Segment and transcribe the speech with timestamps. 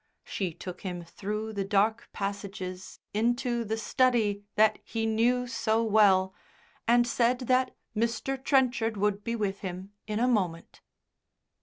[0.23, 6.33] She took him through the dark passages into the study that he knew so well,
[6.87, 8.43] and said that Mr.
[8.43, 10.81] Trenchard would be with him in a moment.